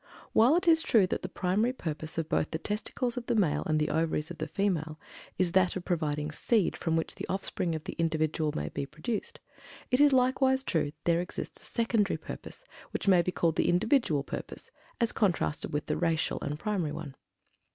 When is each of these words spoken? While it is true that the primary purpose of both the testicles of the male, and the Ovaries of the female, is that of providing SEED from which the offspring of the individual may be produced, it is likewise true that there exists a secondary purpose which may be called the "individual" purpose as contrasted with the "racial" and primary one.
While 0.33 0.55
it 0.55 0.67
is 0.67 0.81
true 0.81 1.05
that 1.05 1.21
the 1.21 1.29
primary 1.29 1.73
purpose 1.73 2.17
of 2.17 2.27
both 2.27 2.49
the 2.49 2.57
testicles 2.57 3.17
of 3.17 3.27
the 3.27 3.35
male, 3.35 3.61
and 3.67 3.79
the 3.79 3.91
Ovaries 3.91 4.31
of 4.31 4.39
the 4.39 4.47
female, 4.47 4.99
is 5.37 5.51
that 5.51 5.75
of 5.75 5.85
providing 5.85 6.31
SEED 6.31 6.75
from 6.75 6.95
which 6.95 7.13
the 7.13 7.27
offspring 7.29 7.75
of 7.75 7.83
the 7.83 7.93
individual 7.99 8.51
may 8.55 8.69
be 8.69 8.87
produced, 8.87 9.39
it 9.91 10.01
is 10.01 10.11
likewise 10.11 10.63
true 10.63 10.85
that 10.85 11.03
there 11.03 11.21
exists 11.21 11.61
a 11.61 11.65
secondary 11.65 12.17
purpose 12.17 12.65
which 12.89 13.07
may 13.07 13.21
be 13.21 13.31
called 13.31 13.57
the 13.57 13.69
"individual" 13.69 14.23
purpose 14.23 14.71
as 14.99 15.11
contrasted 15.11 15.71
with 15.71 15.85
the 15.85 15.97
"racial" 15.97 16.39
and 16.41 16.57
primary 16.57 16.91
one. 16.93 17.13